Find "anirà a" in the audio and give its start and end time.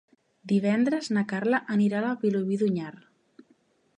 1.77-2.15